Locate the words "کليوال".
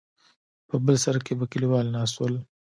1.51-1.87